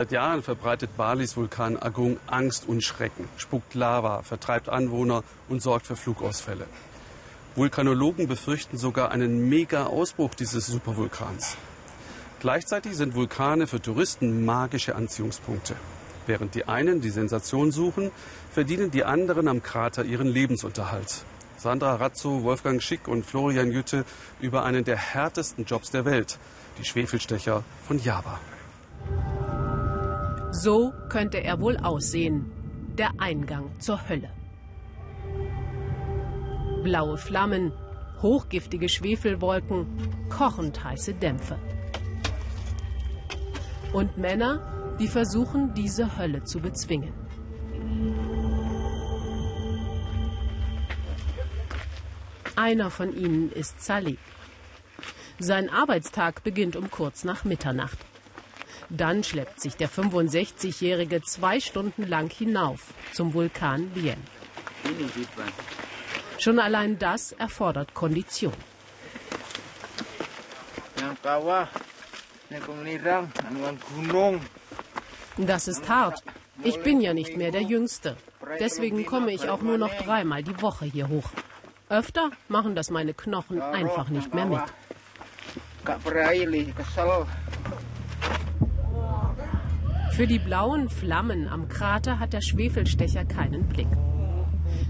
[0.00, 5.88] Seit Jahren verbreitet Balis Vulkan Agung Angst und Schrecken, spuckt Lava, vertreibt Anwohner und sorgt
[5.88, 6.66] für Flugausfälle.
[7.56, 11.56] Vulkanologen befürchten sogar einen Mega-Ausbruch dieses Supervulkans.
[12.38, 15.74] Gleichzeitig sind Vulkane für Touristen magische Anziehungspunkte.
[16.28, 18.12] Während die einen die Sensation suchen,
[18.52, 21.24] verdienen die anderen am Krater ihren Lebensunterhalt.
[21.56, 24.04] Sandra Razzo, Wolfgang Schick und Florian Jütte
[24.40, 26.38] über einen der härtesten Jobs der Welt,
[26.78, 28.38] die Schwefelstecher von Java.
[30.50, 32.50] So könnte er wohl aussehen.
[32.96, 34.30] Der Eingang zur Hölle.
[36.82, 37.72] Blaue Flammen,
[38.22, 39.86] hochgiftige Schwefelwolken,
[40.30, 41.58] kochend heiße Dämpfe.
[43.92, 47.12] Und Männer, die versuchen, diese Hölle zu bezwingen.
[52.56, 54.16] Einer von ihnen ist Saleh.
[55.38, 57.98] Sein Arbeitstag beginnt um kurz nach Mitternacht.
[58.90, 64.16] Dann schleppt sich der 65-Jährige zwei Stunden lang hinauf zum Vulkan Lien.
[66.38, 68.54] Schon allein das erfordert Kondition.
[75.36, 76.22] Das ist hart.
[76.62, 78.16] Ich bin ja nicht mehr der Jüngste.
[78.58, 81.30] Deswegen komme ich auch nur noch dreimal die Woche hier hoch.
[81.88, 84.62] Öfter machen das meine Knochen einfach nicht mehr mit.
[90.18, 93.86] Für die blauen Flammen am Krater hat der Schwefelstecher keinen Blick.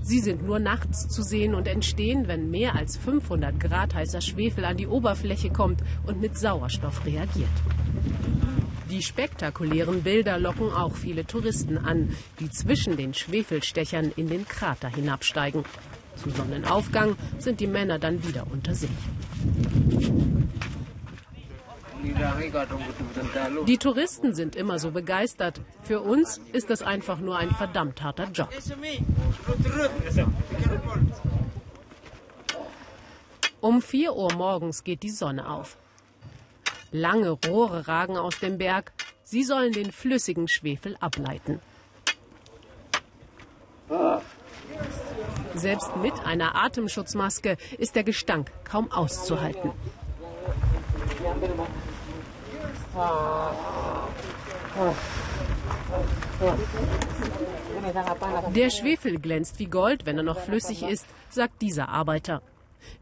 [0.00, 4.64] Sie sind nur nachts zu sehen und entstehen, wenn mehr als 500 Grad heißer Schwefel
[4.64, 7.48] an die Oberfläche kommt und mit Sauerstoff reagiert.
[8.88, 14.90] Die spektakulären Bilder locken auch viele Touristen an, die zwischen den Schwefelstechern in den Krater
[14.90, 15.64] hinabsteigen.
[16.14, 18.90] Zu Sonnenaufgang sind die Männer dann wieder unter sich.
[23.66, 25.60] Die Touristen sind immer so begeistert.
[25.82, 28.48] Für uns ist das einfach nur ein verdammt harter Job.
[33.60, 35.76] Um 4 Uhr morgens geht die Sonne auf.
[36.92, 38.92] Lange Rohre ragen aus dem Berg.
[39.24, 41.60] Sie sollen den flüssigen Schwefel ableiten.
[45.54, 49.72] Selbst mit einer Atemschutzmaske ist der Gestank kaum auszuhalten.
[58.54, 62.40] Der Schwefel glänzt wie Gold, wenn er noch flüssig ist, sagt dieser Arbeiter.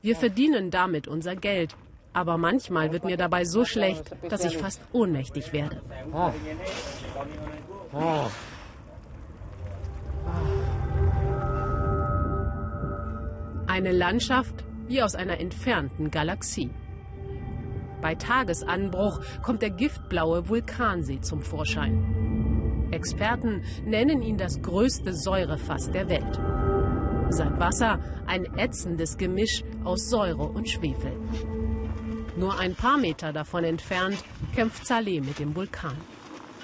[0.03, 1.77] Wir verdienen damit unser Geld.
[2.13, 5.81] Aber manchmal wird mir dabei so schlecht, dass ich fast ohnmächtig werde.
[13.67, 16.71] Eine Landschaft wie aus einer entfernten Galaxie.
[18.05, 22.87] Bei Tagesanbruch kommt der giftblaue Vulkansee zum Vorschein.
[22.91, 26.39] Experten nennen ihn das größte Säurefass der Welt.
[27.31, 31.17] Sein Wasser ein ätzendes Gemisch aus Säure und Schwefel.
[32.37, 34.23] Nur ein paar Meter davon entfernt
[34.55, 35.97] kämpft Saleh mit dem Vulkan.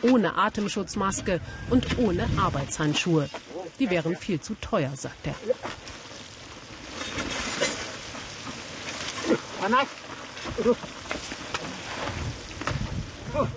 [0.03, 1.41] Ohne Atemschutzmaske
[1.71, 3.31] und ohne Arbeitshandschuhe.
[3.79, 5.35] Die wären viel zu teuer, sagt er.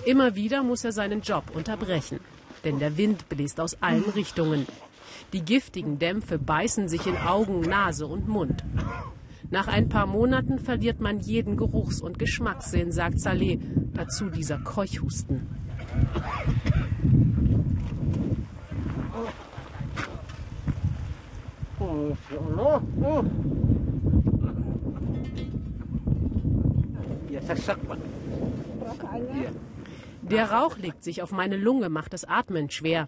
[0.06, 2.20] Immer wieder muss er seinen Job unterbrechen,
[2.64, 4.68] denn der Wind bläst aus allen Richtungen.
[5.34, 8.64] Die giftigen Dämpfe beißen sich in Augen, Nase und Mund.
[9.50, 13.60] Nach ein paar Monaten verliert man jeden Geruchs- und Geschmackssinn, sagt Saleh.
[13.94, 15.48] Dazu dieser Keuchhusten.
[30.22, 33.08] Der Rauch legt sich auf meine Lunge, macht das Atmen schwer.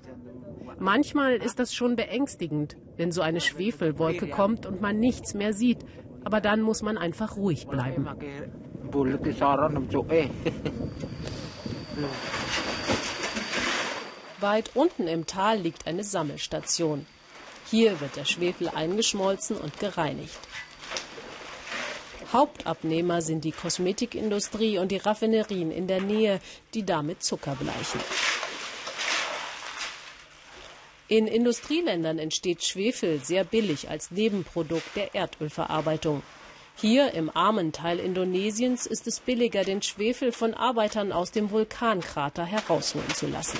[0.80, 5.80] Manchmal ist das schon beängstigend, wenn so eine Schwefelwolke kommt und man nichts mehr sieht.
[6.24, 8.08] Aber dann muss man einfach ruhig bleiben.
[14.40, 17.06] Weit unten im Tal liegt eine Sammelstation.
[17.66, 20.38] Hier wird der Schwefel eingeschmolzen und gereinigt.
[22.36, 26.42] Hauptabnehmer sind die Kosmetikindustrie und die Raffinerien in der Nähe,
[26.74, 28.02] die damit Zucker bleichen.
[31.08, 36.24] In Industrieländern entsteht Schwefel sehr billig als Nebenprodukt der Erdölverarbeitung.
[36.76, 42.44] Hier im armen Teil Indonesiens ist es billiger, den Schwefel von Arbeitern aus dem Vulkankrater
[42.44, 43.60] herausholen zu lassen.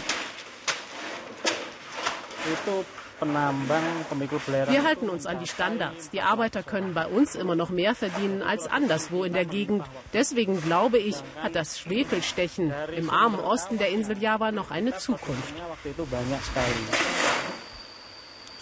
[3.20, 6.10] Wir halten uns an die Standards.
[6.10, 9.86] Die Arbeiter können bei uns immer noch mehr verdienen als anderswo in der Gegend.
[10.14, 15.54] Deswegen glaube ich, hat das Schwefelstechen im armen Osten der Insel Java noch eine Zukunft.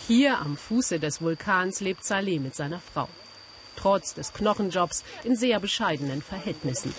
[0.07, 3.07] Hier am Fuße des Vulkans lebt Saleh mit seiner Frau.
[3.75, 6.93] Trotz des Knochenjobs in sehr bescheidenen Verhältnissen.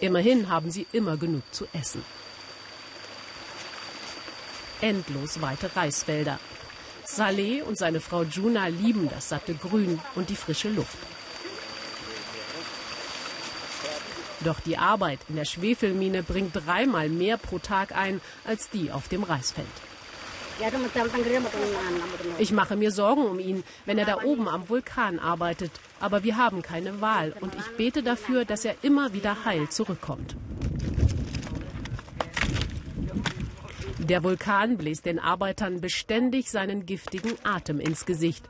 [0.00, 2.04] Immerhin haben sie immer genug zu essen.
[4.80, 6.38] Endlos weite Reisfelder.
[7.10, 10.98] Saleh und seine Frau Juna lieben das satte Grün und die frische Luft.
[14.40, 19.08] Doch die Arbeit in der Schwefelmine bringt dreimal mehr pro Tag ein als die auf
[19.08, 19.66] dem Reisfeld.
[22.38, 25.72] Ich mache mir Sorgen um ihn, wenn er da oben am Vulkan arbeitet.
[26.00, 30.36] Aber wir haben keine Wahl und ich bete dafür, dass er immer wieder heil zurückkommt.
[34.08, 38.48] Der Vulkan bläst den Arbeitern beständig seinen giftigen Atem ins Gesicht.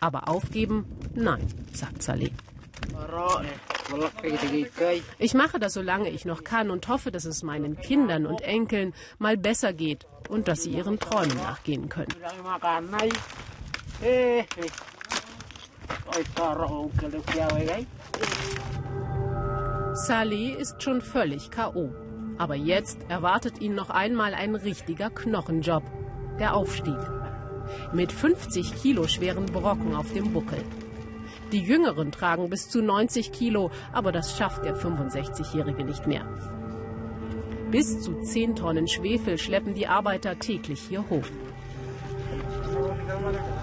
[0.00, 0.86] Aber aufgeben?
[1.14, 2.30] Nein, sagt Saleh.
[5.18, 8.94] Ich mache das, solange ich noch kann und hoffe, dass es meinen Kindern und Enkeln
[9.18, 12.14] mal besser geht und dass sie ihren Träumen nachgehen können.
[19.92, 22.07] Saleh ist schon völlig K.O.
[22.38, 25.82] Aber jetzt erwartet ihn noch einmal ein richtiger Knochenjob.
[26.38, 26.96] Der Aufstieg.
[27.92, 30.62] Mit 50 Kilo schweren Brocken auf dem Buckel.
[31.52, 36.26] Die Jüngeren tragen bis zu 90 Kilo, aber das schafft der 65-Jährige nicht mehr.
[37.70, 41.26] Bis zu 10 Tonnen Schwefel schleppen die Arbeiter täglich hier hoch.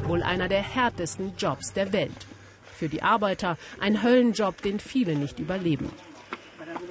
[0.03, 2.27] Wohl einer der härtesten Jobs der Welt.
[2.75, 5.89] Für die Arbeiter ein Höllenjob, den viele nicht überleben.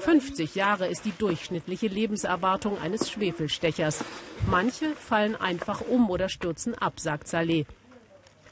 [0.04, 4.04] 50 Jahre ist die durchschnittliche Lebenserwartung eines Schwefelstechers.
[4.50, 7.64] Manche fallen einfach um oder stürzen ab, sagt Saleh.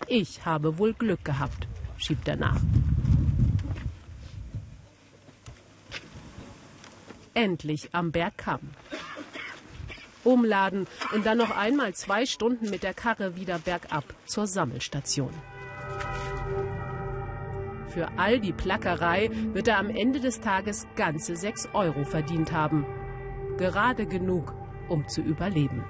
[0.08, 1.69] Ich habe wohl Glück gehabt,
[1.99, 2.58] schiebt er nach.
[7.34, 8.70] Endlich am Berg Kamm.
[10.25, 15.34] Umladen und dann noch einmal zwei Stunden mit der Karre wieder bergab zur Sammelstation.
[17.92, 22.86] Für all die Plackerei wird er am Ende des Tages ganze 6 Euro verdient haben.
[23.58, 24.54] Gerade genug,
[24.88, 25.84] um zu überleben.